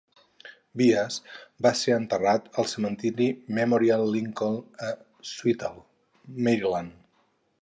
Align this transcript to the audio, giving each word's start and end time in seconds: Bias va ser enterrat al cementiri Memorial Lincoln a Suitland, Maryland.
Bias 0.79 1.17
va 1.65 1.73
ser 1.81 1.93
enterrat 1.97 2.49
al 2.63 2.69
cementiri 2.73 3.29
Memorial 3.61 4.09
Lincoln 4.17 4.59
a 4.89 4.93
Suitland, 5.35 5.89
Maryland. 6.49 7.01